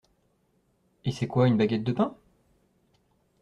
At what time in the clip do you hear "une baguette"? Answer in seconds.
1.47-1.83